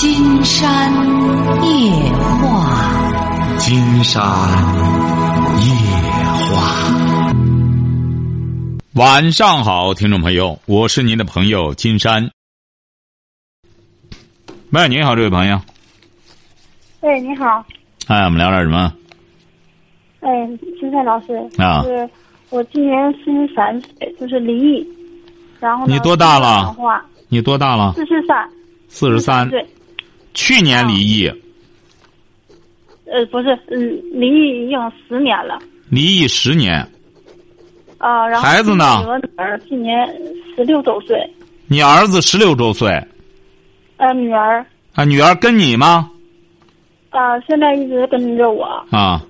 [0.00, 0.90] 金山
[1.62, 1.92] 夜
[2.40, 4.22] 话，金山
[5.58, 5.74] 夜
[6.48, 6.90] 话。
[8.94, 12.30] 晚上好，听众朋友，我是您的朋友金山。
[14.70, 15.60] 喂，你好，这位朋友。
[17.00, 17.62] 喂，你好。
[18.06, 18.94] 哎，我们聊点什么？
[20.20, 20.30] 哎，
[20.80, 21.36] 金山老师。
[21.58, 21.82] 啊。
[21.82, 22.08] 是
[22.48, 24.88] 我今年四十三岁，就是离异。
[25.60, 26.74] 然后你多大了？
[27.28, 27.92] 你多大了？
[27.92, 28.48] 四十三。
[28.88, 29.46] 四十三。
[29.50, 29.62] 对。
[30.34, 31.28] 去年离异。
[33.06, 35.58] 呃，不是，嗯，离异已经十年了。
[35.88, 36.86] 离异十年。
[37.98, 39.04] 啊，然后孩子呢？
[39.06, 40.08] 我女儿今年
[40.54, 41.18] 十六周岁。
[41.66, 42.88] 你儿子十六周岁。
[43.96, 44.64] 呃，女儿。
[44.94, 46.10] 啊，女儿跟你吗？
[47.10, 48.64] 啊，现在一直跟着我。
[48.90, 49.24] 啊。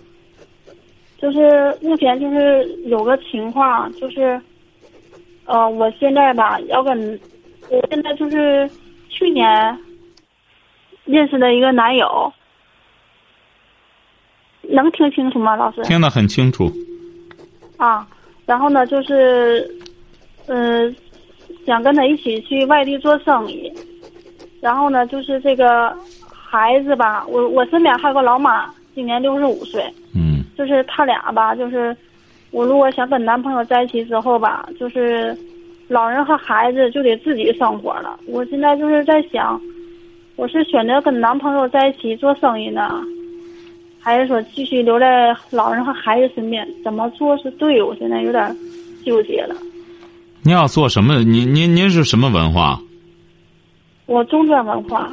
[1.19, 4.41] 就是目前就是有个情况，就是，
[5.45, 7.19] 呃，我现在吧要跟，
[7.69, 8.71] 我现在就是
[9.11, 9.47] 去年
[11.11, 12.33] 认识的一个男友，
[14.63, 15.83] 能听清楚吗，老师？
[15.83, 16.71] 听得很清楚。
[17.77, 18.07] 啊，
[18.47, 19.69] 然后呢，就是，
[20.47, 20.95] 嗯，
[21.67, 23.73] 想跟他一起去外地做生意，
[24.61, 25.97] 然后呢，就是这个
[26.31, 29.83] 孩子吧，我我身边还有个老妈，今年六十五岁。
[30.15, 30.45] 嗯。
[30.59, 31.97] 就是他俩吧，就是
[32.51, 35.35] 我如果想跟男朋友在一起之后吧，就是
[35.89, 38.21] 老人和孩子就得自己生活了。
[38.27, 39.59] 我现在就是在想，
[40.41, 42.89] 我是选择跟男朋友在一起做生意呢，
[44.01, 46.67] 还是说继续留在老人和孩子身边？
[46.83, 47.83] 怎么做是对？
[47.83, 48.57] 我现在有点
[49.05, 49.55] 纠结了。
[50.43, 51.23] 你要做什么？
[51.23, 52.81] 您您您是什么文化？
[54.07, 55.13] 我中专文化。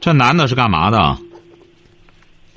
[0.00, 1.16] 这男的是干嘛的？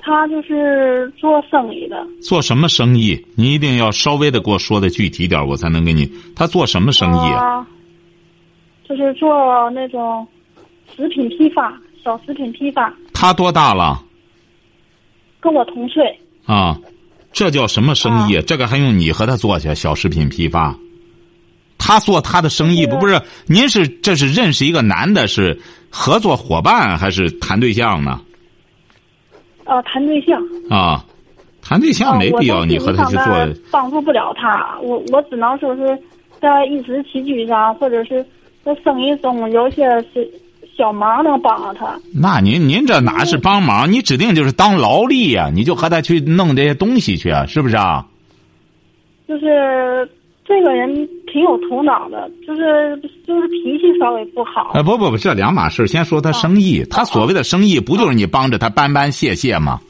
[0.00, 2.04] 他就是做生意的。
[2.20, 3.24] 做什么生意？
[3.36, 6.10] 你一定要稍微的给我说的具体点，我才能给你。
[6.34, 7.64] 他做什么生意啊？
[8.88, 10.26] 就是做那种
[10.96, 11.72] 食品批发，
[12.02, 12.92] 小食品批发。
[13.12, 14.02] 他多大了？
[15.40, 16.18] 跟我同岁。
[16.46, 16.76] 啊，
[17.32, 18.40] 这叫什么生意？
[18.42, 19.74] 这个还用你和他做去？
[19.74, 20.76] 小食品批发，
[21.78, 23.20] 他做他的生意不不是？
[23.46, 28.20] 您是这是认识一个男的，是合作伙伴还是谈对象呢？
[29.64, 31.04] 啊，谈对象啊，
[31.62, 33.24] 谈对象没必要，你和他去做，
[33.70, 34.76] 帮助不了他。
[34.82, 35.96] 我我只能说是
[36.40, 38.26] 在衣食起居上，或者是
[38.64, 40.28] 在生意中有些是
[40.76, 41.98] 小忙能帮着他。
[42.14, 43.90] 那您您这哪是帮忙？
[43.92, 45.50] 你指定就是当劳力呀！
[45.52, 48.06] 你就和他去弄这些东西去，是不是啊？
[49.28, 50.08] 就是。
[50.42, 50.92] 这个人
[51.32, 54.72] 挺有头脑的，就是就是脾气稍微不好。
[54.74, 55.86] 哎，不不不，这两码事。
[55.86, 59.80] 先说他生意，他所谓的生意，不就是你帮着他搬搬卸卸吗？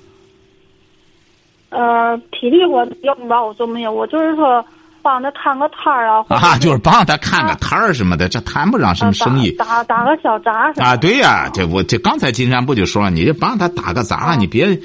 [1.71, 4.63] 呃，体力活要不吧，我说没有，我就是说
[5.03, 6.25] 帮他看个摊儿啊。
[6.29, 9.51] 啊，就是帮他看个摊儿什么的，这谈不上什么生意。
[9.53, 10.73] 打打个小杂。
[10.77, 14.79] 啊，对呀，这我这刚才金山不就说了，你就帮他打个杂，你别。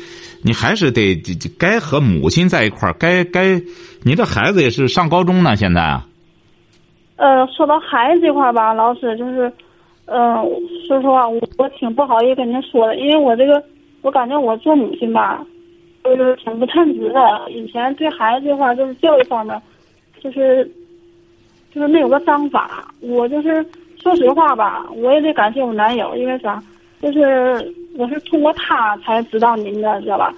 [0.44, 1.16] 你还是得
[1.58, 3.59] 该和母亲在一块儿，该该，
[4.04, 6.06] 你这孩子也是上高中呢，现在啊。
[7.16, 9.52] 呃，说到孩子这块儿吧，老师就是，
[10.06, 10.46] 嗯，
[10.88, 13.64] 说实话，我我挺不好意思跟您说的，因为我这个，
[14.04, 15.44] 我感觉我做母亲吧，
[16.04, 17.50] 就是挺不称职的。
[17.50, 19.59] 以前对孩子这块就是教育方面，
[20.25, 20.66] 就是，
[21.72, 22.91] 就是没有个章法。
[23.00, 23.63] 我就是
[24.02, 26.59] 说实话吧，我也得感谢我男友，因为啥？
[27.00, 30.34] 就是我是通过他才知道您的，知道吧？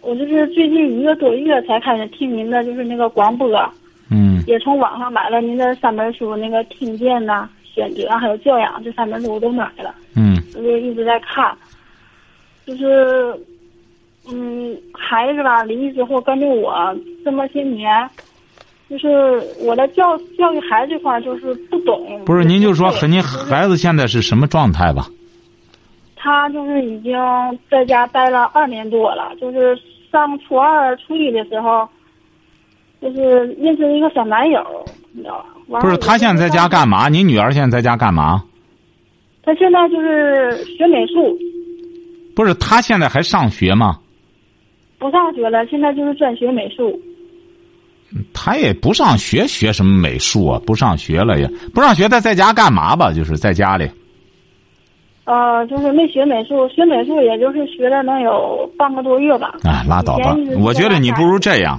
[0.00, 3.50] 我就是最近一个多月才开始听您的，就是那个广播，
[4.10, 11.54] 嗯，也从网上买了您的三本书，那个听见呐、选择还有教养这三本书我都买了，嗯，我就一直在看，
[12.64, 13.38] 就是，
[14.30, 18.08] 嗯，孩子吧，离异之后跟着我这么些年，
[18.88, 19.06] 就是
[19.60, 22.22] 我的教教育孩子这块就是不懂。
[22.24, 25.06] 不是，您就说和您孩子现在是什么状态吧？
[26.16, 27.12] 他就是已经
[27.70, 29.78] 在家待了二年多了，就是
[30.10, 31.88] 上初二、初一的时候，
[33.00, 34.60] 就是认识一个小男友，
[35.12, 35.80] 你知道吧？
[35.80, 37.08] 不是，他现在在家干嘛？
[37.08, 38.42] 你女儿现在在家干嘛？
[39.42, 41.38] 他现在就是学美术。
[42.34, 43.98] 不是，他现在还上学吗？
[44.98, 47.00] 不上学了，现在就是专学美术。
[48.32, 50.60] 他也不上学，学什么美术啊？
[50.66, 53.12] 不上学了也不上学，他在家干嘛吧？
[53.12, 53.88] 就是在家里。
[55.24, 59.56] 呃，就是没学美术，学美术也就是学了能有半个多月吧。
[59.62, 60.34] 哎，拉倒吧！
[60.58, 61.78] 我觉得你不如这样，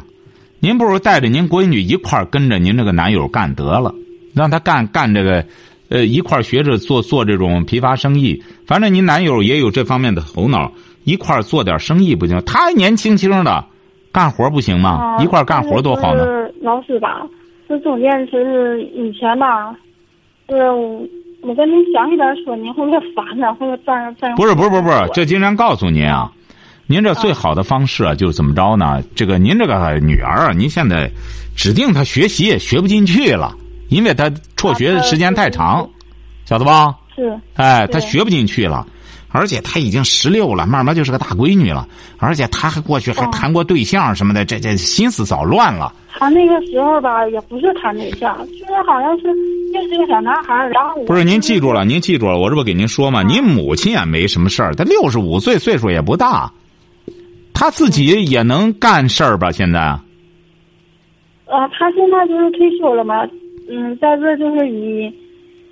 [0.59, 3.91] 您不如带着您闺女一块儿跟着您这个男友干得了，
[4.35, 5.43] 让他干干这个，
[5.89, 8.43] 呃，一块儿学着做做这种批发生意。
[8.67, 10.71] 反正您男友也有这方面的头脑，
[11.03, 12.39] 一块儿做点生意不行？
[12.45, 13.65] 他还年轻轻的，
[14.11, 15.17] 干活不行吗？
[15.21, 16.25] 一块干活多好呢。
[16.61, 17.21] 老师吧，
[17.67, 19.75] 这中间是以前吧，
[20.47, 20.55] 是。
[21.41, 23.53] 我跟您详细点说，您会不会烦呢？
[23.53, 24.35] 会不会占占？
[24.35, 26.29] 不是不是不是不是，这经常告诉您啊，
[26.85, 29.01] 您这最好的方式啊，就是怎么着呢？
[29.15, 31.09] 这个您这个女儿啊，您现在
[31.55, 33.55] 指定她学习也学不进去了，
[33.87, 35.89] 因为她辍学时间太长，
[36.43, 36.93] 晓得吧？
[37.15, 37.39] 是。
[37.53, 38.85] 哎，她学不进去了，
[39.31, 41.87] 而且她已经十六了，慢慢就是个大闺女了，
[42.17, 45.93] 而且她还过去还哦谈过对象什么的，这这心思早乱了。
[46.17, 49.27] 她那个时候吧，也不是谈对象，就是好像是
[49.73, 53.23] 认识个小男孩，然后不是您记住了，您记住了，我这不给您说吗？
[53.23, 56.51] 您母亲也没什么事儿，她六十五岁，岁数也不大，
[57.53, 59.51] 她自己也能干事儿吧？
[59.51, 59.79] 现在
[61.45, 63.23] 呃，她现在就是退休了嘛，
[63.69, 65.13] 嗯，在这就是以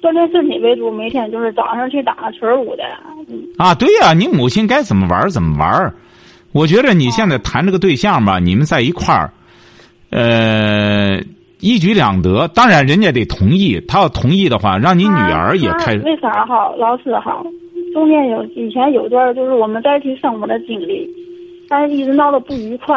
[0.01, 2.83] 锻炼身体为主，每天就是早上去打群舞的，
[3.29, 5.93] 嗯，啊，对呀、你母亲该怎么玩怎么玩。
[6.53, 9.31] 我觉得你现在谈这个对象吧，你们在一块儿，
[10.11, 11.19] 呃，
[11.59, 12.47] 一举两得。
[12.47, 16.71] 当然，人家得同意，他要同意的话，让你女儿也开始为啥哈？
[16.77, 17.43] 老师哈，
[17.93, 21.07] 中间有以前有段就是我们在一起生活的经历，
[21.67, 22.95] 但是一直闹得不愉快，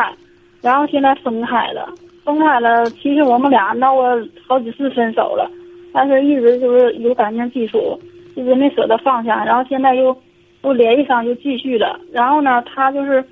[0.63, 1.93] 然后现在分开了，
[2.25, 2.89] 分开了。
[2.91, 4.05] 其实我们俩闹过
[4.47, 5.51] 好几次分手了，
[5.93, 7.99] 但是一直就是有感情基础，
[8.35, 9.45] 一直没舍得放下。
[9.45, 10.17] 然后现在又
[10.63, 11.99] 又联系上，又继续了。
[12.13, 13.25] 然后呢，他就是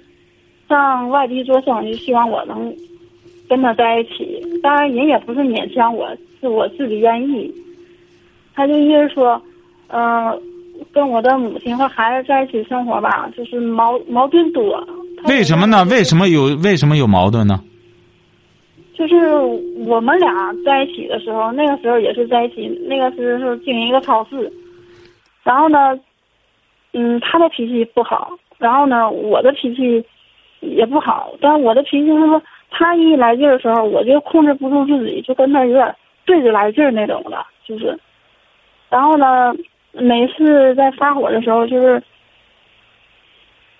[0.68, 2.74] 上外地做生意，希望我能
[3.48, 4.42] 跟他在一起。
[4.62, 6.08] 当然，人也不是勉强我，
[6.40, 7.52] 是我自己愿意。
[8.54, 9.40] 他就一直说，
[9.88, 10.36] 嗯、
[10.92, 14.84] 跟我的母亲和孩子在一起生活吧，就是矛矛盾多。
[15.28, 15.84] 为什么呢？
[15.90, 16.24] 为什么？
[16.24, 17.60] 么有为什么有矛盾呢？
[18.98, 19.16] 就是
[19.86, 24.52] 我们俩在一起的时候，那个时候也是在一起，那个时候是经营一个超市。
[25.44, 25.96] 然后呢，
[26.94, 30.04] 嗯，他的脾气不好，然后呢，我的脾气
[30.58, 31.32] 也不好。
[31.40, 37.96] 但是我的脾气是说，他一来劲儿的时候，我就控制不住自己，就跟他有点对着来劲儿那种的，就是。
[38.90, 39.54] 然后呢，
[39.92, 42.02] 每次在发火的时候，就是，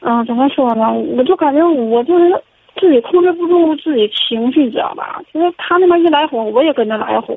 [0.00, 0.92] 嗯、怎么说呢？
[0.92, 2.40] 我就感觉我就是
[2.80, 5.20] 自己控制不住自己情绪，知道吧？
[5.32, 7.36] 就是他那边一来火，我也跟着来火。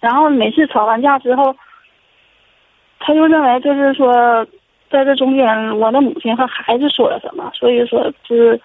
[0.00, 1.56] 然后每次吵完架之后，
[3.00, 4.46] 他就认为就是说，
[4.90, 8.60] 在这中间，我的母亲和孩子说了什么，所以说就是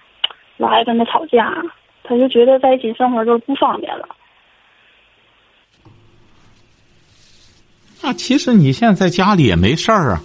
[0.58, 1.54] 老爱跟他吵架。
[2.10, 4.08] 他就觉得在一起生活就不方便了。
[8.02, 10.22] 啊，其实你现在在家里也没事儿啊，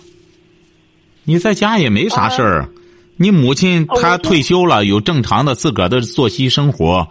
[1.25, 2.69] 你在家也没啥事儿。
[3.17, 7.07] 你母亲她退休了，有正常的自个儿的作息生活，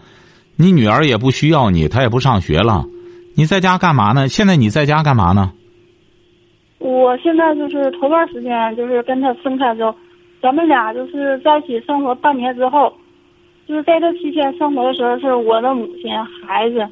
[0.56, 2.86] 你女儿也不需要你，她也不上学了，
[3.36, 4.28] 你在家干嘛呢？
[4.28, 5.52] 现在你在家干嘛呢？
[6.80, 9.96] 我现在就是头段时间就是跟他分开之后，
[10.42, 12.92] 咱们俩就是在一起生活半年之后，
[13.68, 16.88] 就是在这期间生活的时候，是我的母亲、孩子，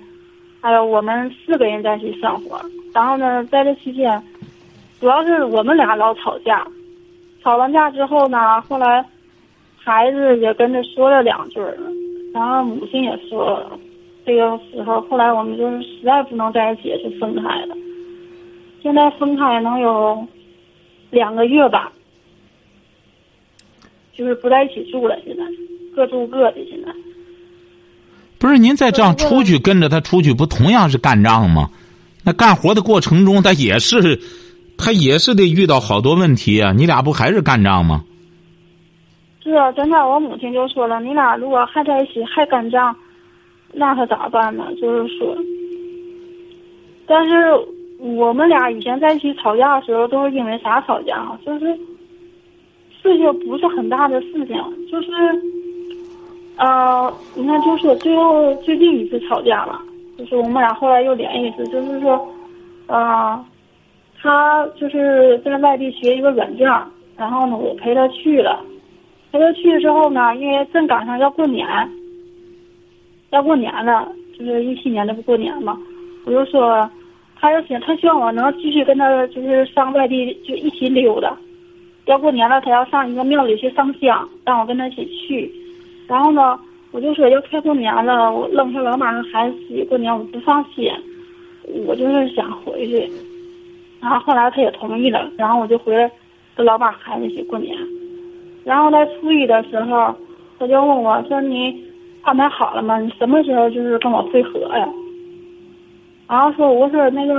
[0.61, 2.61] 还有我们四个人在一起生活。
[2.93, 4.21] 然后呢，在这期间，
[4.99, 6.65] 主要是我们俩老吵架，
[7.43, 9.05] 吵完架之后呢，后来
[9.77, 11.77] 孩子也跟着说了两句儿，
[12.33, 13.79] 然后母亲也说了。
[14.25, 17.75] 这个时候，后来我们就是实在不能在一起，就分开了。
[18.83, 20.27] 现在分开能有
[21.09, 21.91] 两个月吧，
[24.13, 25.17] 就是不在一起住了。
[25.25, 25.43] 现在
[25.95, 26.57] 各住各的。
[26.69, 26.91] 现在
[28.37, 31.69] 不是您再这样出去跟着他出去，不同样是干仗吗？
[32.23, 34.19] 那干活的过程中，他也是，
[34.79, 36.71] 他也是得遇到好多问题啊。
[36.71, 38.03] 你俩不还是干仗吗？
[39.43, 42.95] 是啊，现在我母亲就说了，你俩如果还在一起还干仗，
[43.73, 44.65] 那可咋办呢？
[44.79, 45.35] 就是说，
[47.07, 47.33] 但是
[47.99, 51.39] 我们俩以前在一起吵架的时候，都是因为啥吵架啊？
[51.45, 51.65] 就是
[53.01, 54.55] 事情不是很大的事情，
[54.91, 55.09] 就是，
[56.57, 59.79] 呃，你看，就说最后最近一次吵架了，
[60.17, 62.27] 就是我们俩后来又联系一次，就是说，
[62.87, 63.43] 呃，
[64.21, 66.67] 他就是在外地学一个软件，
[67.17, 68.63] 然后呢，我陪他去了。
[69.31, 71.67] 陪他去了之后呢，因为正赶上要过年，
[73.29, 75.77] 要过年了，就是一七年的不过年嘛，
[76.25, 76.89] 我就说，
[77.39, 81.37] 他要想他希望我能继续跟他就是上外地就一起溜达，
[82.05, 85.53] 要过年了，他要上一个庙里去上香，让我跟他一起去，
[86.07, 86.59] 然后呢，
[86.91, 90.91] 我就说要快过年了，我扔下老妈和孩子自己过年，我不放心，
[91.85, 93.07] 我就是想回去，
[94.01, 96.09] 然后后来他也同意了，然后我就回来
[96.55, 97.75] 跟老板孩子一起过年。
[98.63, 100.15] 然后在初一的时候，
[100.57, 101.83] 他就问我说：“你
[102.21, 102.99] 安排好了吗？
[102.99, 104.87] 你什么时候就是跟我会合呀？”
[106.27, 107.33] 然后说：“我说那个，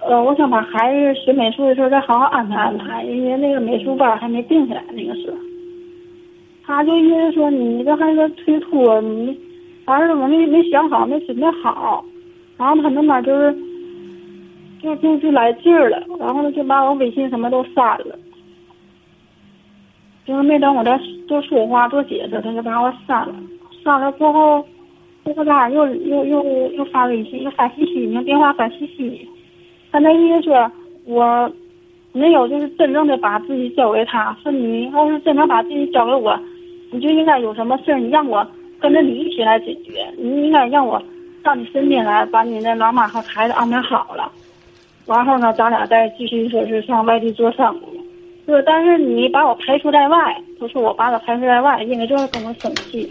[0.00, 5.36] 呃，我想把孩子学美术的时候再好好安排安排，因为那个美术班还没定下来那个时候。”
[6.64, 9.36] 他就一直说：“你这还是推脱，你
[9.84, 12.04] 反正我没没想好，没准备好。”
[12.58, 13.56] 然后他那边就是，
[14.82, 18.18] 就就就来劲儿了，然后呢就把我微信什么都删了，
[20.24, 23.34] 就是没等我再多说话多解释，他就把我删了。
[23.82, 24.64] 删了之后，
[25.24, 29.28] 这个咋又又又又发微信，又发信息，用电话发信息。
[29.90, 30.70] 他那意思说
[31.04, 31.50] 我
[32.12, 36.38] 没有就是真正的把自己交给他，说你要是真正把自己交给我，
[36.90, 38.46] 你就应该有什么事儿你让我
[38.78, 41.02] 跟着你一起来解决，你应该让我
[41.42, 44.30] 到你身边来，把你的老妈和孩子安排好了。
[45.08, 47.98] 完后呢，咱俩再继续说是上外地做生意。
[48.46, 50.16] 是，但是你把我排除在外，
[50.60, 53.08] 就是我把他排除在外，因为这跟我生气。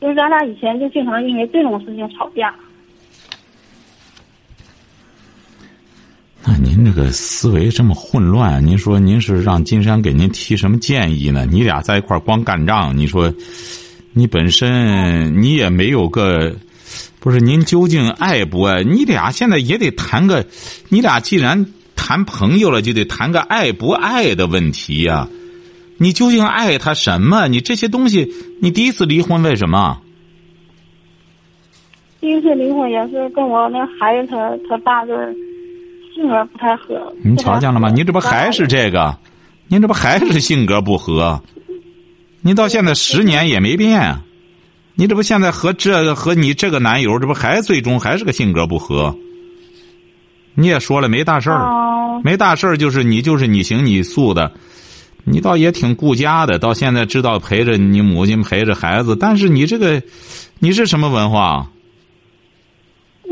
[0.00, 2.54] 就是咱俩以前就经常因为这种事情吵架。
[6.44, 11.44] 那您这个思维这么混乱，您说您是让金山给您提什么建议呢？
[11.46, 13.32] 你俩在一块儿光干仗，你说
[14.12, 16.54] 你本身你也没有个。
[17.20, 18.82] 不是您究竟爱不爱？
[18.84, 20.46] 你俩现在也得谈个，
[20.88, 25.28] 你俩既然谈朋友了，就得谈个爱不爱的问题呀。
[25.96, 27.48] 你究竟爱他什么？
[27.48, 28.32] 你这些东西，
[28.62, 30.00] 你第一次离婚为什么？
[32.20, 35.34] 第一次离婚也是跟我那孩子他他爸就是
[36.14, 37.12] 性格不太合。
[37.22, 37.90] 您瞧见了吗？
[37.90, 39.18] 您这不还是这个？
[39.66, 41.42] 您这不还是性格不合？
[42.42, 44.16] 您到现在十年也没变。
[45.00, 49.14] 你这不现在和这个和你这个男友，这不还最终还是个性格不合？
[50.54, 54.50] 你也说了没大事儿，没大事儿就是你就是你行你素的，
[55.22, 56.58] 你倒也挺顾家的。
[56.58, 60.02] 到现在知道陪着你母亲陪着孩子，但是你这个
[60.58, 61.68] 你是什么文化？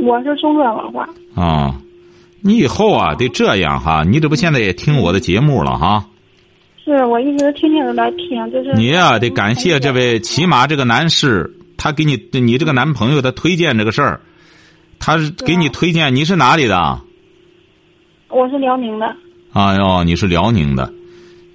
[0.01, 1.09] 我是中专文化。
[1.35, 1.81] 啊，
[2.43, 6.05] 你以后啊得这样哈，你这不现在也听我的节目了哈？
[6.87, 11.53] 是我一直天天都来听，就是你呀得感谢这位骑马这个男士。
[11.77, 14.21] 他给你，你这个男朋友他推荐这个事儿，
[14.99, 16.15] 他是给你推荐。
[16.17, 17.01] 你是哪里的？
[18.29, 19.15] 我是辽宁的。
[19.53, 20.91] 哎呦，你是辽宁的。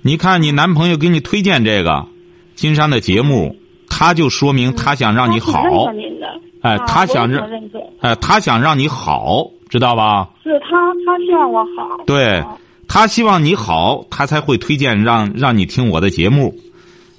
[0.03, 2.05] 你看你男朋友给你推荐这个
[2.53, 3.55] 金山的节目，
[3.89, 5.63] 他就说明他想让你好。
[6.61, 7.49] 哎，他想让，
[8.01, 10.29] 哎，他想让你好，知道吧？
[10.43, 11.97] 是他，他希望我好。
[12.05, 12.43] 对，
[12.93, 16.53] 他希望你好，他才会推荐让让你听我的节目。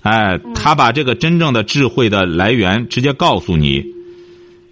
[0.03, 3.83] 哎，他把这个真正的智慧的来源直接告诉你。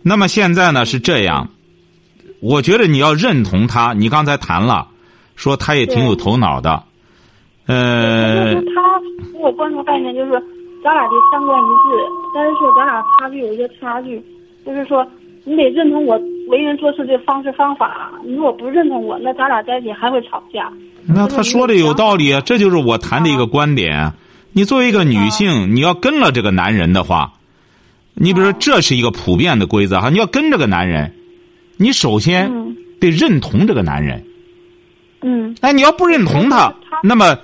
[0.02, 1.48] 那么现在呢是这样，
[2.42, 3.94] 我觉得你要认同他。
[3.94, 4.88] 你刚才谈了，
[5.36, 6.82] 说他也挺有头脑的。
[7.66, 9.00] 呃，他
[9.38, 10.32] 我关注概念就是
[10.84, 11.96] 咱俩的三观一致，
[12.34, 14.22] 但是说咱俩差距有一些差距，
[14.66, 15.06] 就是说
[15.44, 18.12] 你得认同我为人做事的方式方法。
[18.22, 20.70] 你如果不认同我，那咱俩在一起还会吵架。
[21.14, 24.12] 那他说的有道理啊，这就是我谈的一个观点。
[24.52, 27.34] 你作为一个女性，你要跟了这个男人的话，
[28.14, 31.14] 你比如说这是一个普遍的规则哈，你要跟这个男人，
[31.76, 32.50] 你首先
[33.00, 34.24] 得认同这个男人。
[35.22, 35.54] 嗯。
[35.60, 37.38] 哎，你要不认同他，那么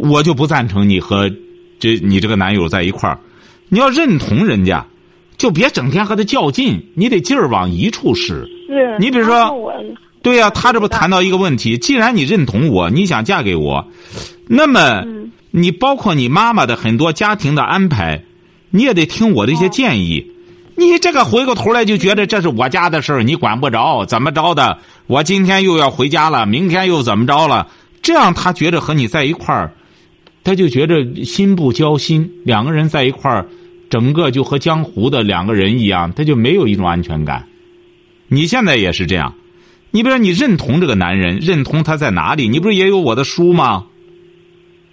[0.00, 1.30] 我就不赞成你和
[1.78, 3.18] 这你这个男友在一块儿。
[3.68, 4.84] 你要认同人家，
[5.38, 8.46] 就别整天和他较劲，你得劲儿往一处使。
[8.66, 8.96] 是。
[8.98, 9.48] 你比如说，
[10.22, 13.88] 对呀，他这不谈到一个问题，既然你认同我，你想嫁给我，
[14.46, 15.04] 那么。
[15.54, 18.24] 你包括你妈妈的很多家庭的安排，
[18.70, 20.32] 你也得听我的一些建议。
[20.76, 24.78] 你这个回过头来就觉得这是我家的事儿，你管不着，怎么着的？
[25.08, 27.68] 我今天又要回家了，明天又怎么着了？
[28.00, 29.74] 这样他觉得和你在一块儿，
[30.42, 32.30] 他就觉着心不交心。
[32.46, 33.46] 两个人在一块儿，
[33.90, 37.44] 整个就和江湖的两个人一样，他就没有一种安全感。
[38.28, 39.34] 你现在也是这样，
[39.92, 42.48] 你比如说你认同这个男人，认同他在哪里？
[42.48, 43.86] 你不是也有我的书吗？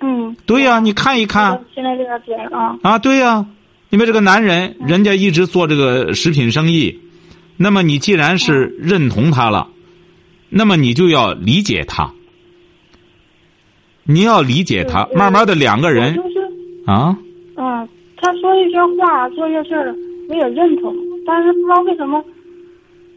[0.01, 1.63] 嗯，对呀，你看一看。
[1.73, 2.77] 现在这个点啊。
[2.83, 3.45] 啊，对呀，
[3.89, 6.99] 因为这个男人，人家一直做这个食品生意，
[7.57, 9.69] 那么你既然是认同他了，
[10.49, 12.13] 那么你就要理解他，
[14.03, 16.15] 你要理解他，慢慢的两个人。
[16.15, 16.39] 就是
[16.85, 17.17] 啊。
[17.55, 17.87] 嗯，
[18.17, 19.95] 他说一些话，做一些事儿，
[20.27, 20.93] 我也认同，
[21.25, 22.23] 但是不知道为什么，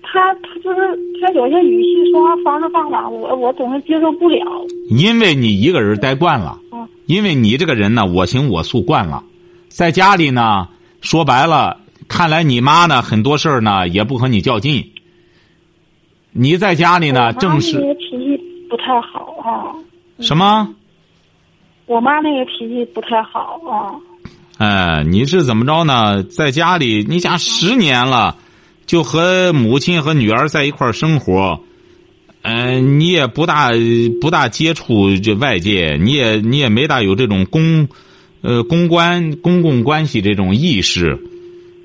[0.03, 4.41] 他他就是他有些语气、说话方式方法，我我总是接受不了。
[4.91, 6.59] 因为你一个人待惯了。
[7.07, 9.25] 因为你这个人呢，我行我素惯了，
[9.69, 10.69] 在家里呢，
[11.01, 11.79] 说白了，
[12.09, 14.93] 看来你妈呢很多事儿呢也不和你较劲。
[16.31, 18.41] 你在家里呢，正是脾气
[18.71, 19.75] 不太好啊。
[20.21, 20.75] 什么？
[21.87, 23.99] 我妈那个脾气不太好啊。
[24.59, 26.23] 哎，你是怎么着呢？
[26.23, 28.37] 在家里，你想十年了，
[28.87, 31.61] 就和母亲和女儿在一块儿生活。
[32.45, 33.71] 嗯，你也不大
[34.21, 37.87] 不大接触这外界，你也你也没大有这种公，
[38.41, 41.17] 呃，公关公共关系这种意识，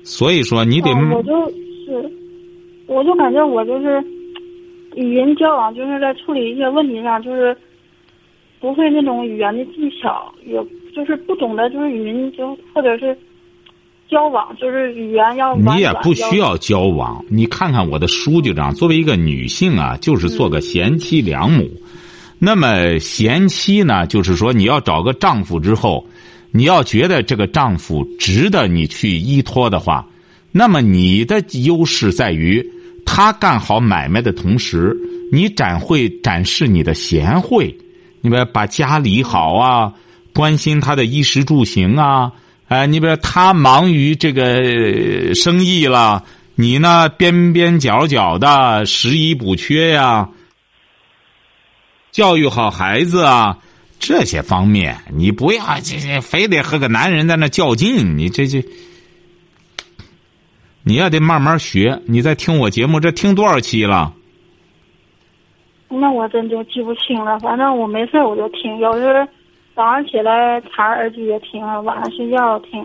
[0.02, 0.90] 所以说你得。
[0.90, 1.30] 我就
[1.86, 2.12] 是，
[2.88, 4.02] 我就感觉我就是，
[4.96, 7.56] 与人交往，就是在处理一些问题上，就是
[8.58, 10.60] 不会那种语言的技巧，也
[10.92, 13.16] 就是不懂得就是与人就或者是
[14.08, 18.74] 交往，就是语言要你也不需要交往，你看看我的书就这样。
[18.74, 21.68] 作为一个女性啊，就是做个贤妻良母。
[22.38, 26.06] 那么贤妻呢，就是说你要找个丈夫之后，
[26.52, 30.06] 你要觉得这个丈夫值得你去依托的话，
[30.52, 32.64] 那么你的优势在于
[33.04, 34.96] 他干好买卖的同时，
[35.30, 37.76] 你展会展示你的贤惠，
[38.22, 39.92] 你们把家理好啊，
[40.32, 42.32] 关心他的衣食住行啊。
[42.68, 46.22] 哎，你比如他忙于这个生意了，
[46.54, 50.28] 你呢边边角角的拾遗补缺呀，
[52.10, 53.58] 教育好孩子啊，
[53.98, 58.62] 这些方面你不要这这非得和个男人在那较劲，你这这，
[60.82, 62.02] 你要得慢慢学。
[62.06, 64.12] 你在听我节目，这听多少期了？
[65.88, 69.26] 那我真就记不清了，反正我没事我就听，有时候
[69.78, 72.84] 早上起来插耳机也听，晚上睡觉听。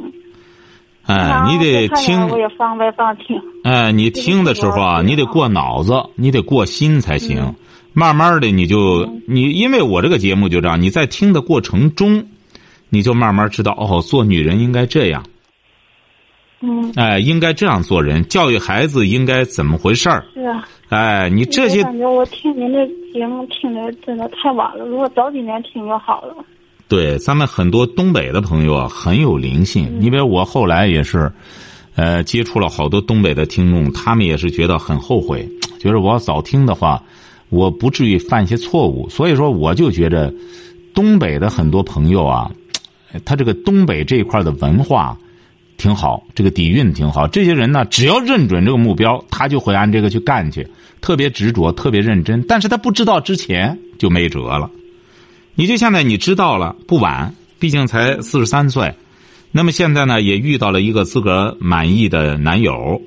[1.07, 2.29] 哎，你得听。
[2.29, 3.41] 我也放外放听。
[3.63, 7.39] 哎，你听的时候啊，你得过脑子，你得过心才行。
[7.39, 7.55] 嗯
[7.95, 12.25] 慢慢的，你就你因为我这个节目就这样，你在听的过程中，
[12.89, 15.23] 你就慢慢知道哦，做女人应该这样，
[16.61, 20.67] 嗯，哎，应该这样做人，教育孩子应该怎么回事儿，是啊。
[20.89, 22.79] 哎，你这些我感觉我听您的
[23.13, 26.35] 节目听的真的太晚了，如果早几年听就好了。
[26.87, 29.87] 对咱们很多东北的朋友啊很有灵性。
[29.99, 31.31] 嗯因为我后来也是，
[31.95, 35.47] 呃，接触了好多东北的听众，他们也是觉得很后悔，
[35.79, 37.01] 觉得我要早听的话，
[37.49, 39.07] 我不至于犯一些错误。
[39.09, 40.33] 所以说，我就觉着
[40.93, 42.51] 东北的很多朋友啊，
[43.25, 45.17] 他这个东北这一块的文化
[45.77, 47.27] 挺好，这个底蕴挺好。
[47.27, 50.67] 这些人呢，只要认准这个目标，他就会按这个去干去，
[51.01, 52.43] 特别执着，特别认真。
[52.47, 54.69] 但是他不知道之前就没辙了。
[55.55, 58.93] 你就现在你知道了，不晚，毕竟才四十三岁。
[59.51, 63.01] 那么现在呢，也遇到了一个自个儿满意的男友。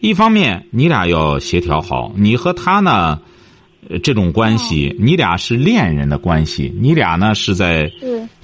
[0.00, 3.20] 一方面，你俩要协调好，你和他呢，
[3.90, 7.92] 呃这种关系，你俩是恋人的关系，你俩呢是在，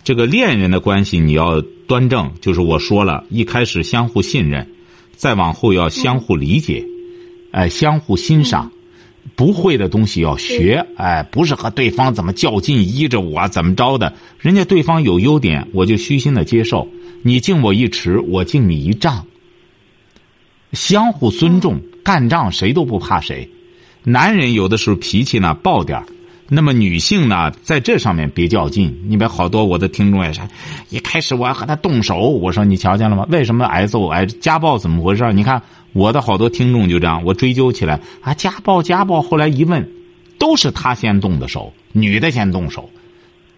[0.04, 2.30] 这个恋人的关系，你要端正。
[2.42, 4.68] 就是我说了，一开始相互信任，
[5.16, 6.84] 再往后要相互理解，
[7.50, 8.70] 哎、相互欣赏。
[9.36, 16.88] 不会的东西要学，哎，不是和对方怎么较劲，依着我怎么着的，人家对方有优点，我就虚心的接受。
[17.22, 19.26] 你敬我一尺，我敬你一丈。
[20.72, 23.48] 相互尊重，干仗谁都不怕谁。
[24.04, 26.06] 男人有的时候脾气呢暴点儿
[26.50, 29.04] 那么女性呢，在这上面别较劲。
[29.06, 30.40] 你别好多我的听众也是，
[30.88, 33.26] 一开始我要和他动手，我说你瞧见了吗？
[33.28, 34.06] 为什么挨揍？
[34.08, 35.30] 挨家暴怎么回事？
[35.34, 35.60] 你看
[35.92, 39.20] 我的好多听众就这样，我追究起来啊，家暴家暴。
[39.20, 39.86] 后来一问，
[40.38, 42.88] 都是他先动的手，女的先动手，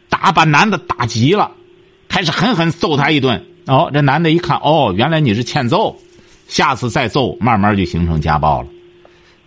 [0.08, 1.52] 打把男的打急了，
[2.08, 3.40] 开始狠狠揍他一顿。
[3.66, 5.96] 哦，这男的一看，哦，原来你是欠揍，
[6.48, 8.68] 下次再揍，慢慢就形成家暴了。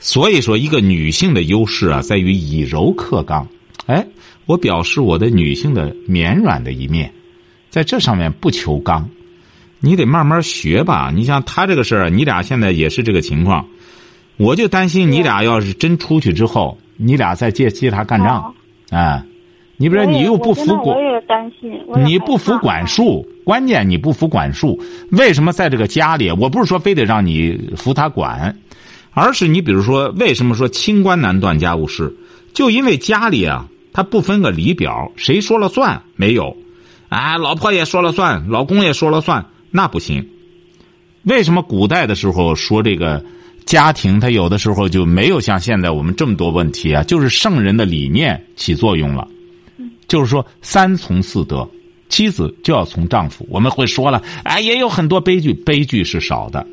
[0.04, 3.48] 所以说，一个女性的优势啊，在于以柔克刚。
[3.86, 4.06] 哎，
[4.46, 7.10] 我表示我的女性的绵软的一面，
[7.70, 9.10] 在这上面不求刚，
[9.80, 11.10] 你得慢慢学吧。
[11.16, 13.66] 你像他这个事儿，你俩现在也是这个情况，
[14.36, 18.54] 我就担心你俩要是真出去之后，你俩再借借他干仗，
[18.90, 19.24] 哎，
[19.78, 20.98] 你比如说你又不服管
[22.06, 24.84] 你不服管束，关键你不服管束。
[25.12, 26.30] 为什么在这个家里？
[26.30, 28.58] 我不是说非得让你服他管，
[29.14, 32.16] 而是你比如说，为什么说清官难断家务事？
[32.54, 36.02] 就因为家里啊，他不分个里表，谁说了算？
[36.16, 36.56] 没有，
[37.10, 40.28] 啊，老婆也说了算，老公也说了算，那不行。
[41.24, 43.24] 为什么古代的时候说这个
[43.66, 47.02] 家庭，它有的时候就没有像现在我们这么多问题啊？
[47.04, 49.28] 就是圣人的理念起作用了。
[50.08, 51.68] 就是说三从四德，
[52.10, 53.48] 妻子就要从丈夫。
[53.50, 56.68] 我们会说了，哎，也有很多悲剧，悲剧是少的，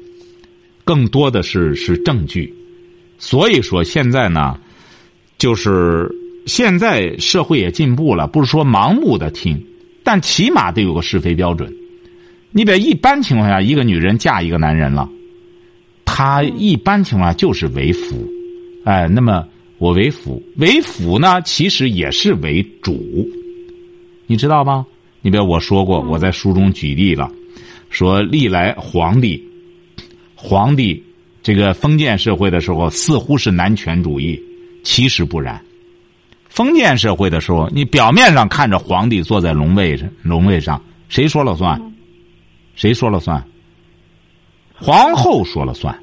[0.90, 2.53] 更多的是是证据。
[3.16, 4.59] 所以说现在呢，
[5.38, 6.11] 就是
[6.46, 9.64] 现在社会也进步了，不是说盲目的听，
[10.03, 11.72] 但起码得有个是非标准。
[12.50, 15.09] 你比如一般情况下，一个女人嫁一个男人了，
[16.05, 18.29] 她一般情况下就是为辅，
[18.85, 19.46] 哎，那么
[19.79, 23.29] 我为辅，为辅呢，其实也是为主，
[24.26, 24.85] 你知道吗？
[25.22, 27.31] 你比如我说过，我在书中举例了，
[27.90, 29.40] 说历来皇帝，
[30.42, 31.03] 皇帝
[31.42, 34.42] 这个封建社会的时候，似乎是男权主义，
[34.83, 35.61] 其实不然。
[36.48, 41.79] 封建社会的时候，你表面上看着皇帝坐在龙位上，龙位上，谁说了算？
[42.74, 43.44] 谁说了算？
[44.74, 45.94] 皇后说了算。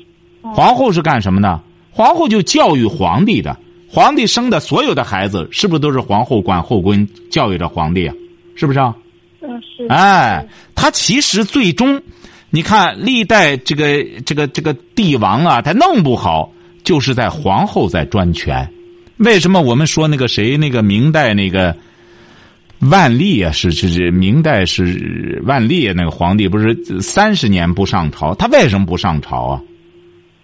[0.43, 1.60] 皇后是干什么的？
[1.89, 3.58] 皇后就教育皇帝的，
[3.89, 8.13] 皇帝生的所有的孩子，是不是都是皇后管后宫教育着皇帝啊？
[8.56, 8.95] 是不是啊？
[9.41, 9.88] 嗯，是。
[9.88, 12.02] 哎，他其实最终，
[12.58, 16.52] 你看历代这个这个这个帝王啊，他弄不好
[16.84, 18.67] 就是在皇后在专权。
[19.17, 21.78] 为什么我们说那个谁那个明代那个
[22.80, 28.34] 万历啊，是是是明代是万历那个皇帝不是三十年不上朝？
[28.34, 29.62] 他为什么不上朝啊？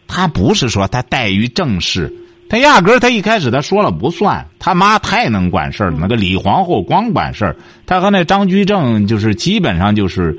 [0.07, 2.13] 他不是说他怠于政事，
[2.47, 4.47] 他压根儿他一开始他说了不算。
[4.59, 7.55] 他妈太能管事儿了，那个李皇后光管事儿，
[7.87, 10.37] 他和那张居正就是基本上就是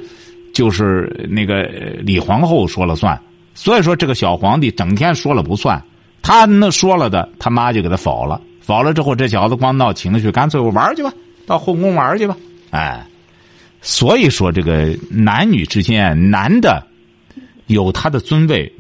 [0.55, 1.65] 就是那个
[2.01, 3.21] 李皇后说了算。
[3.53, 5.81] 所以说这个小皇帝整天说了不算。
[6.23, 8.41] 他那说了的，他妈就给他否了。
[8.63, 11.13] 否了之后，这小子光闹情绪，干脆我玩去吧，
[11.47, 12.35] 到后宫玩去吧。
[12.71, 13.07] 哎，
[13.83, 16.83] 所以说这个男女之间，男的
[17.67, 18.73] 有他的尊位，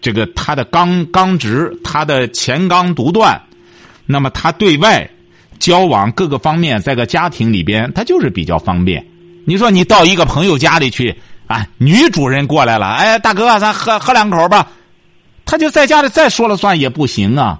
[0.00, 3.38] 这个他的刚刚直，他的前刚独断，
[4.06, 5.08] 那么他对外
[5.58, 9.06] 交往各个方面，在个家庭里边，他就是比较方便。
[9.48, 14.68] 你说你到一个朋友家里去，啊，女主人过来了，哎，大哥，咱喝喝两口吧。
[15.46, 17.58] 他就在家里再说了算也不行啊，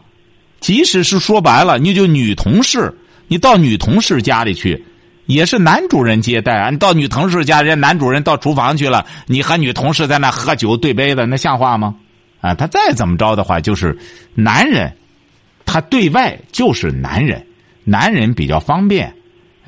[0.60, 2.94] 即使是说白了，你就女同事，
[3.26, 4.84] 你到女同事家里去，
[5.24, 6.68] 也是男主人接待啊。
[6.68, 11.94] 你到女同事家，人家男主人到厨房去了，你和女同事在那喝酒对杯子，那像话吗？
[12.42, 13.98] 啊，他再怎么着的话，就是
[14.34, 14.92] 男人，
[15.64, 17.46] 他对外就是男人，
[17.84, 19.10] 男人比较方便，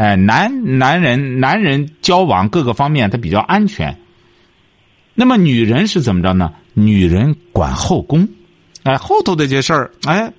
[0.01, 3.95] 哎，男男人男人交往各个方面他比较安全。
[5.13, 6.51] 那么女人是怎么着呢？
[6.73, 8.27] 女人管后宫，
[8.83, 10.33] 哎，后头的这些事儿，哎，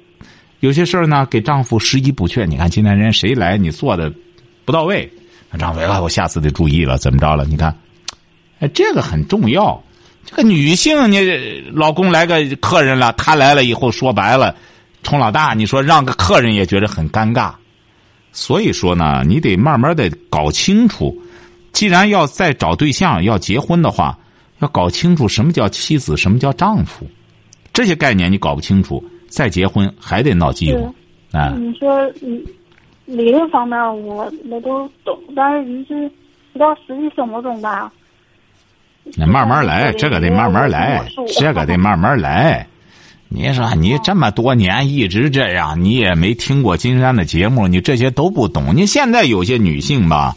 [0.61, 2.43] 有些事儿呢，给丈夫拾遗补缺。
[2.45, 4.11] 你看今天人谁来，你做的
[4.65, 5.07] 不到位，
[5.59, 7.45] 丈夫啊，我下次得注意了，怎么着了？
[7.45, 7.77] 你看，
[8.61, 9.79] 哎，这个很重要。
[10.25, 11.19] 这个女性，你
[11.71, 14.55] 老公来个客人了，他来了以后，说白了，
[15.03, 17.53] 冲老大，你说让个客人也觉得很尴尬。
[18.31, 21.15] 所以说呢，你得慢慢的搞清楚，
[21.71, 24.17] 既然要再找对象，要结婚的话。
[24.59, 27.03] 要搞清楚什么叫妻子，什么叫丈夫，
[27.73, 30.93] 这些概念你搞不清楚，再结婚还得闹饥荒。
[31.31, 32.45] 啊，你说理
[33.07, 36.07] 理论方面我我都懂，但是你是
[36.53, 37.91] 不知道实际生活中吧？
[39.17, 41.03] 那慢慢来，这个得慢慢来，
[41.39, 42.67] 这个得慢慢来。
[43.33, 48.75] 你说你这么多年一直这样，你也没听过金山的节目，你这些都不懂。
[48.75, 50.35] 你现在有些女性吧，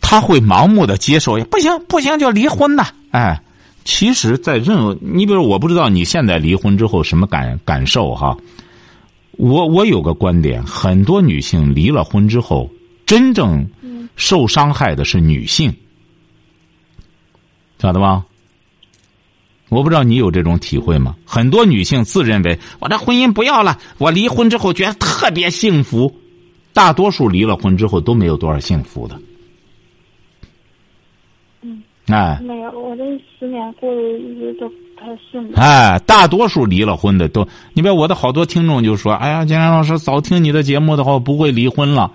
[0.00, 2.88] 她会盲目的接受，不行不行就离婚呐。
[3.12, 3.40] 哎，
[3.84, 8.36] 其实，在任何你比如，我不知道你现在离婚之后什么感感受哈。
[9.32, 12.68] 我我有个观点，很多女性离了婚之后，
[13.06, 13.64] 真正
[14.16, 15.72] 受伤害的是女性，
[17.78, 18.24] 晓得吧？
[19.68, 21.14] 我不知道你有这种体会吗？
[21.24, 26.12] 很多女性自认为我这婚姻不要了，我离婚之后觉得特别幸福，
[26.72, 29.18] 大多数离了婚之后都没有多少幸福的。
[31.62, 33.04] 嗯哎，没有，我这
[33.38, 35.52] 十年过得一直都不太顺。
[35.54, 42.10] 哎，大多数离了婚的都，你别我的好多听众就说：“哎呀，金山老师早听你的节目的话，不会离婚了。”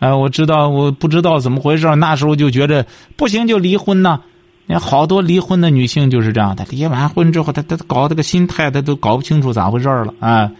[0.00, 4.20] 哎，我知道，我不知道怎么回事，那时候就觉着不行就离婚呢。
[4.68, 10.14] 你看，好多离婚的女性就是这样，她离完婚之后，她她搞这个心态，她都搞不清楚咋回事了。
[10.20, 10.52] 啊，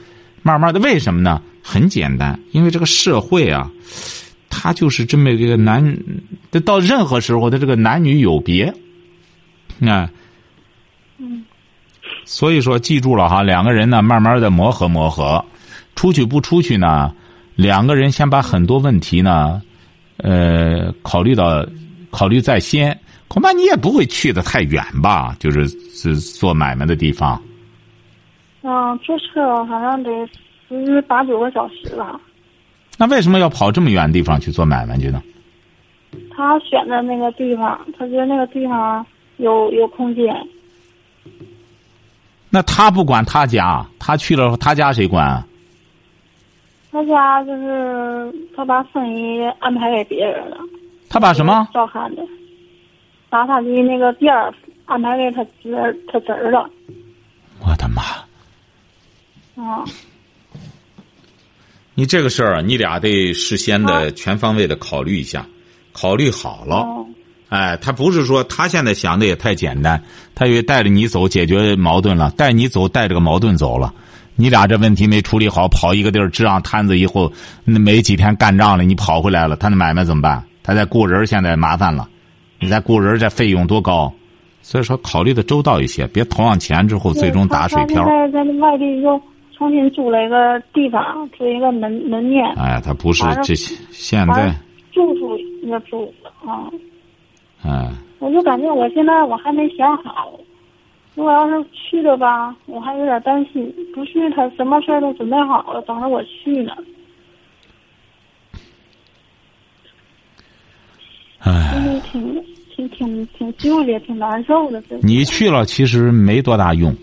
[0.42, 1.40] 慢慢的，为什么呢？
[1.62, 3.71] 很简单，因为这个社会啊。
[4.51, 5.97] 他就是这么一个男，
[6.64, 8.75] 到任何时候，他这个男女有别，
[9.83, 10.11] 啊，
[11.18, 11.44] 嗯，
[12.25, 15.44] 所以说记住了哈，两个人呢，慢慢的磨合磨合，
[15.94, 17.12] 出去不出去呢，
[17.57, 19.62] 两个人先把很多问题呢，
[20.16, 21.64] 呃，考虑到
[22.11, 27.41] 考虑在先，恐怕你也不会去的太远吧，就是是做买卖的地方。
[28.62, 30.11] 嗯，坐车好像得
[30.69, 32.21] 十八九个小时吧。
[32.97, 35.23] 那为什么要跑这么远的地方去做买卖去呢？
[36.35, 39.05] 他选的那个地方，他觉得那个地方
[39.37, 40.35] 有有空间。
[42.51, 45.45] 那他不管他家，他去了他家谁管？
[46.91, 50.57] 他家就是他把生意安排给别人了。
[51.11, 51.69] 他把什么？
[51.75, 52.23] 照看的，
[53.31, 54.53] 把他的那个店儿
[54.87, 56.69] 安排给他侄儿他侄儿了。
[57.61, 58.03] 我的妈！
[59.62, 59.85] 啊。
[61.95, 65.45] 你这个事儿，你俩得事先的全方位的考虑一下，
[65.93, 66.87] 考虑好了。
[67.49, 70.01] 哎，他不是说他现在想的也太简单，
[70.35, 73.93] 他以为带着你走解决矛盾了，带你走带着个矛盾走了，
[74.37, 77.33] 你俩这问题没处理好，跑一个地儿支上摊子以后，
[77.64, 80.45] 那没几天干仗了，你跑回来了，他那买卖怎么办？
[80.62, 82.09] 他在雇人，现在麻烦了，
[82.61, 84.12] 你再雇人，这费用多高？
[84.62, 88.05] 所以说，考虑的周到一些，别投上钱之后最终打水漂。
[88.05, 89.21] 在在外地又。
[89.59, 92.47] 重新租了一个地方，租一个门门面。
[92.55, 94.55] 哎，他不是这些现在
[94.92, 96.05] 住处也租
[96.47, 96.71] 啊。
[97.64, 97.90] 哎，
[98.21, 100.31] 我就感觉我现在我还没想好，
[101.16, 106.73] 如果要是去了吧，我还有点担心；不去，他什么事儿都准备好了，等着我去呢。
[111.38, 112.35] 哎，挺
[112.74, 114.83] 挺挺挺纠结，挺难受的。
[114.83, 116.94] 这你去了其实没多大用，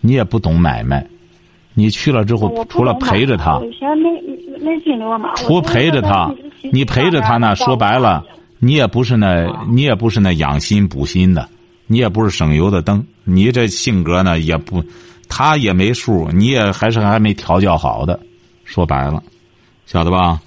[0.00, 1.04] 你也不懂买卖，
[1.74, 3.60] 你去了之后除了陪着他
[5.36, 6.32] 除陪着他，
[6.72, 8.24] 你陪着他呢，说白了，
[8.60, 11.48] 你也不是那，你也不是那养心补心的，
[11.88, 14.82] 你也不是省油的灯，你这性格呢也不，
[15.28, 18.20] 他也没数，你也还是还没调教好的，
[18.64, 19.20] 说白了，
[19.86, 20.40] 晓得吧？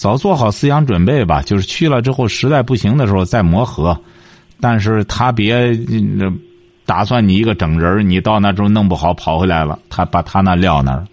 [0.00, 3.94] 早做好思想准备吧，就是去了之后实在不行的时候再磨合，
[4.58, 5.72] 但是他别
[6.16, 6.32] 那
[6.86, 11.06] 打算你一个整人你到那之后弄不好跑回来了，他把他那撂那儿，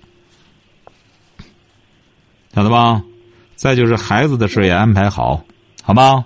[2.56, 3.02] 晓得吧？
[3.58, 5.44] 再就是孩子的事也安排好，
[5.84, 6.24] 好吧？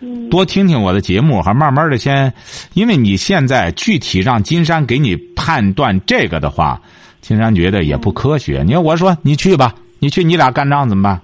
[0.00, 2.32] 嗯，多听听我的节目，还慢慢的先，
[2.72, 6.80] 因为你现在具体让金山给你判断这个的话，
[7.20, 8.62] 金山觉得也不科学。
[8.64, 11.20] 你看我说你去吧，你去你俩干仗怎么办？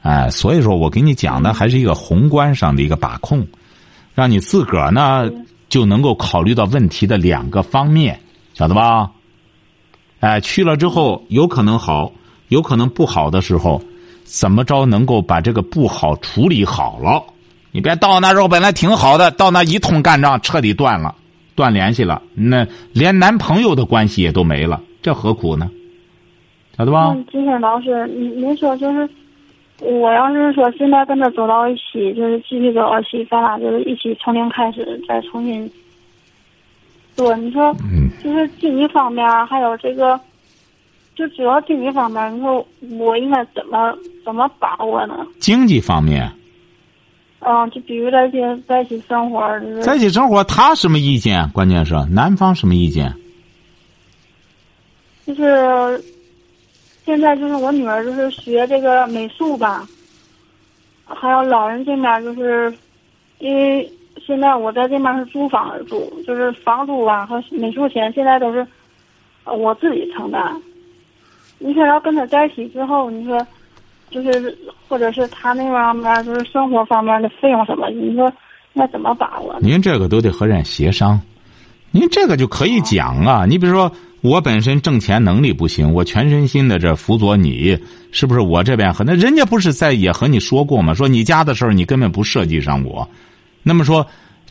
[0.00, 3.46] 哎，所以说我给你讲的还是一个宏观上的一个把控，
[4.14, 5.30] 让你自个儿呢
[5.68, 8.20] 就能够考虑到问题的两个方面，
[8.52, 9.10] 晓得吧？
[10.20, 12.12] 哎，去了之后有可能好，
[12.48, 13.82] 有可能不好的时候，
[14.24, 17.22] 怎么着能够把这个不好处理好了？
[17.72, 21.14] 你别到那时候本来挺好的，到那一通干仗，彻底断了，
[21.54, 25.68] 断联系了，那连男朋友的关系也都没了，这何苦呢？
[26.76, 27.12] 晓得吧？
[27.14, 29.08] 嗯，金山老师，您您说就是，
[29.80, 35.70] 我要是说现在跟他走到一起，就是继续走到一起，咱俩就是一起从零开始，再重新
[37.14, 37.36] 做。
[37.36, 40.18] 你说，嗯，就是经济方面，还有这个，
[41.14, 42.66] 就主要经济方面，你说
[42.98, 45.24] 我应该怎么怎么把握呢？
[45.38, 46.28] 经济方面，
[47.40, 51.48] 嗯，就比如在一起在一起生活，就是在一起生活，他什么意见？
[51.50, 53.12] 关键是男方什么意见？
[55.26, 56.04] 就是
[57.04, 59.86] 现在就是我女儿就是学这个美术吧，
[61.04, 62.72] 还有老人这边就是，
[63.38, 63.90] 因为
[64.26, 68.66] 现在我在这边是租房而住，就是房租啊和美术钱现在都是
[69.44, 70.60] 我自己承担。
[71.58, 73.46] 你说要跟他在一起之后，你说
[74.10, 74.56] 就是
[74.88, 78.32] 或者是他那方面就是生活方面的费用什么，你说
[78.72, 79.56] 那怎么把握？
[79.60, 81.20] 您这个都得和人协商，
[81.94, 83.46] 您这个就可以讲啊。
[83.46, 87.78] 你比如说，我本身挣钱能力不行，我全身心的这辅佐你，
[88.10, 88.40] 是不是？
[88.40, 90.92] 我这边和那人家不是在也和你说过吗？
[90.92, 93.08] 说你家的事儿你根本不涉及上我，
[93.62, 94.04] 那么说，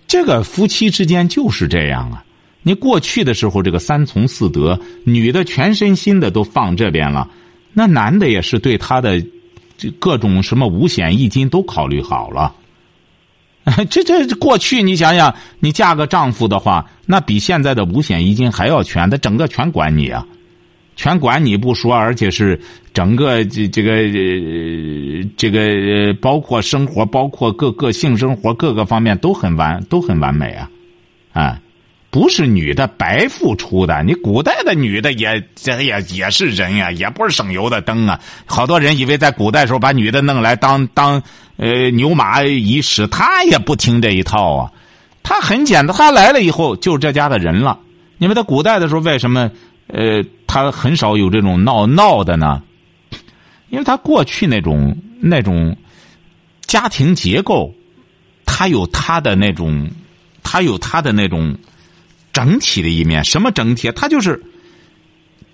[0.07, 2.23] 这个夫妻之间就是这样啊。
[2.61, 7.29] 你过去的时候，这个三从四德，女的全身心的都放这边了，
[7.73, 9.21] 那男的也是对他的
[9.99, 12.55] 各种什么五险一金都考虑好了。
[13.89, 20.25] 这这过去你想想，你嫁个丈夫的话，那比现在的五险一金还要全，他整个全管你啊，
[20.97, 22.59] 全管你不说，而且是
[22.93, 23.91] 整个这这个
[25.37, 30.69] 这个包括生活，包括各个性生活各个方面都很完都很完美啊，
[31.31, 31.59] 啊，
[32.13, 38.19] 不是女的白付出的，你古代的女的也这也也是人呀、也不是省油的灯啊。
[38.45, 41.23] 好多人以为在古代时候把女的弄来当当
[41.57, 44.71] 呃牛马一使，他也不听这一套啊。
[45.23, 47.79] 他很简单，他来了以后就是这家的人了。
[48.19, 49.49] 因为在古代的时候，为什么
[49.87, 52.61] 呃他很少有这种闹闹的呢？
[53.69, 55.75] 因为他过去那种那种
[56.67, 57.73] 家庭结构，
[58.45, 59.89] 他有他的那种，
[60.43, 61.57] 他有他的那种
[62.33, 63.23] 整体的一面。
[63.23, 63.89] 什么整体？
[63.91, 64.43] 他就是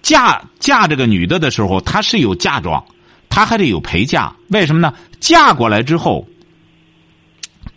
[0.02, 2.84] 嫁嫁这个女的的时候，她是有嫁妆，
[3.30, 4.34] 她还得有陪嫁。
[4.48, 4.94] 为什么呢？
[5.20, 6.26] 嫁过来之后，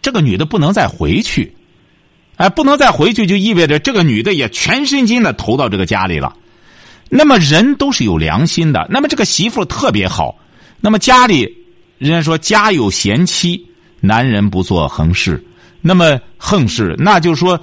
[0.01, 1.55] 这个女的不能再回去，
[2.37, 6.37] 哎，不能再回去，就意味着这个女的也全身心的投到这个家里了。
[7.09, 10.39] 那么人都是有良心的，那么这个媳妇特别好。
[10.81, 11.53] 那么家里
[11.99, 13.67] 人家说家有贤妻，
[14.01, 15.45] 男人不做横事。
[15.81, 17.61] 那么横事，那就说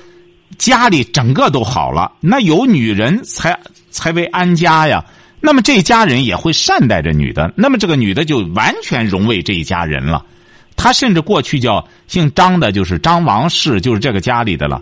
[0.58, 3.58] 家里整个都好了，那有女人才
[3.92, 5.04] 才为安家呀。
[5.40, 10.26] 那么这家人也会善待这女的，那么这个女的就完全融为这一家人了。
[10.76, 14.82] 她甚至过去叫姓张的，就是张王氏，就是这个家里的了。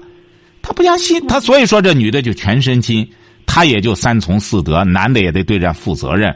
[0.63, 3.07] 她不相信，她所以说这女的就全身心，
[3.45, 6.35] 她也就三从四德，男的也得对这负责任。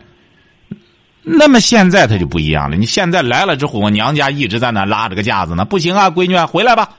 [1.24, 2.76] 那么现在他就不一样了。
[2.76, 6.89] 你现在来了之后，我娘家一直在那拉着个架子呢，不行啊，闺女，回来吧。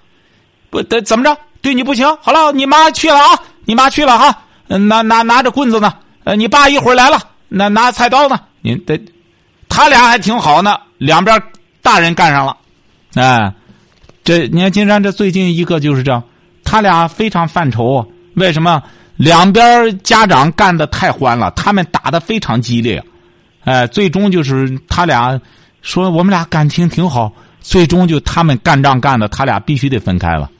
[0.70, 1.36] 不得怎么着？
[1.62, 5.94] 对你不行，好了，你妈去了啊，你妈去了哈，拿拿拿着棍子呢，
[6.24, 8.38] 呃，你爸一会儿来了，那拿菜刀呢？
[8.60, 9.00] 您得，
[9.68, 11.40] 他俩还挺好呢，两边
[11.80, 12.56] 大人干上了，
[13.14, 13.52] 哎，
[14.24, 16.22] 这你看金山这最近一个就是这样，
[16.64, 18.82] 他俩非常犯愁，为什么？
[19.16, 23.00] 两边家长干的太欢了，他们打的非常激烈，
[23.62, 25.40] 哎，最终就是他俩
[25.82, 30.50] 说我们俩感情挺好，最终就他们干仗干的，他俩必须得分开了。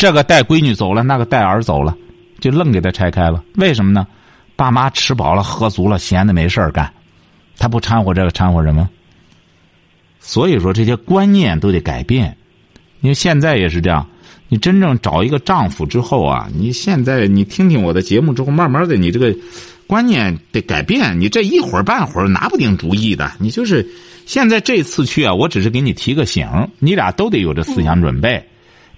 [0.00, 1.94] 这个带闺女走了，那个带儿走了，
[2.40, 3.44] 就愣给他拆开了。
[3.56, 4.06] 为什么呢？
[4.56, 6.90] 爸妈吃饱了喝足了，闲的没事儿干，
[7.58, 8.88] 他不掺和这个掺和什么？
[10.18, 12.34] 所以说这些观念都得改变。
[13.02, 14.08] 因为现在也是这样。
[14.48, 19.36] 你真正找一个丈夫之后啊，你现在你听听我的节目之后，慢慢的你这个
[19.86, 21.20] 观念得改变。
[21.20, 23.30] 你这一会儿半会儿拿不定主意的。
[23.38, 23.86] 你就是
[24.24, 28.42] 现在这次去啊，我只是给你提个醒，你俩都得有这思想准备，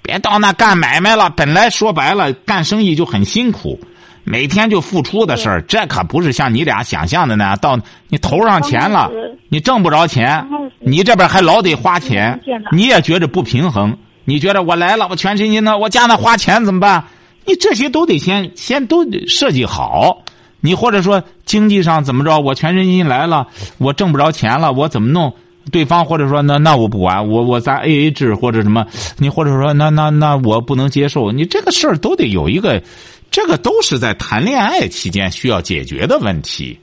[0.02, 1.30] 别到那干买卖了。
[1.30, 3.78] 本来说白了，干生意就很辛苦，
[4.24, 7.58] 每天就付出的事儿，这可不是像你俩想象的那样。
[7.58, 9.10] 到你投上钱了，
[9.48, 10.44] 你挣不着钱，
[10.80, 12.40] 你这边还老得花钱，
[12.72, 13.96] 你也觉着不平衡。
[14.24, 17.04] 你觉得我来了，我全身心的，我家那花钱怎么办？
[17.44, 20.22] 你这些都得先先都设计好。
[20.60, 22.38] 你或者说经济上怎么着？
[22.38, 25.34] 我全身心来了，我挣不着钱了，我怎么弄？
[25.70, 28.86] 对方或者说那那我不管，我我咱 A A 制或者什么？
[29.18, 31.30] 你或者说那那那我不能接受。
[31.30, 32.82] 你这个事儿都得有一个，
[33.30, 36.78] 这个都是在谈恋爱期间需要解决的问题，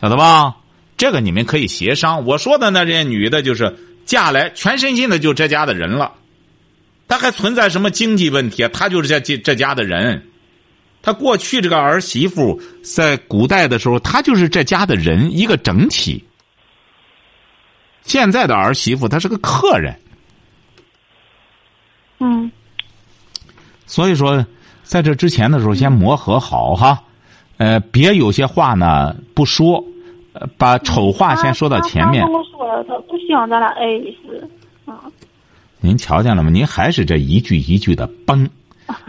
[0.00, 0.56] 晓得吧？
[0.96, 2.24] 这个你们可以协商。
[2.24, 6.12] 我说的那这些女的，就是嫁来全身心的就这家的人了。
[7.06, 8.70] 她还存在什么经济问题啊？
[8.72, 10.24] 他就是这这这家的人，
[11.02, 16.24] 他过去这个儿媳妇在古代的时候，他就是这家的人一个整体。
[18.06, 19.94] 现在的儿媳妇，她是个客人。
[22.20, 22.50] 嗯。
[23.84, 24.44] 所以说，
[24.82, 27.02] 在这之前的时候，先磨合好哈，
[27.56, 29.84] 呃，别有些话呢不说，
[30.56, 32.22] 把丑话先说到前面。
[32.22, 34.48] 他跟我说了，他不希望咱俩爱一丝
[34.90, 35.04] 啊。
[35.80, 36.50] 您瞧见了吗？
[36.50, 38.48] 您还是这一句一句的崩。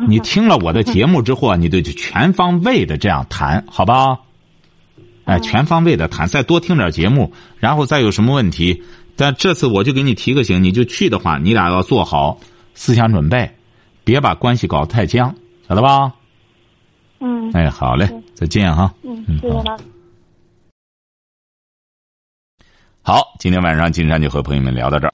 [0.08, 4.18] 你听了我的节目之后，你得全方位的这样谈，好吧？
[5.28, 8.82] 哎，全方位的谈，再多听点节目，然后再有什么问题，
[9.18, 12.40] 但这次我就给你提个醒，你就去的话，你俩要做好
[12.74, 13.52] 思想准备，
[14.06, 15.36] 别把关系搞得太僵，
[15.68, 16.13] 晓得吧？
[17.20, 17.52] 嗯。
[17.52, 18.94] 哎，好嘞，再见哈。
[19.04, 19.78] 嗯，谢谢了。
[23.02, 25.13] 好，今天晚上金山就和朋友们聊到这儿。